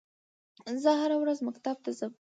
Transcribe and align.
زه 0.83 0.89
هره 1.01 1.17
ورځ 1.19 1.37
مکتب 1.47 1.77
ته 1.83 1.91
ځم 1.99 2.11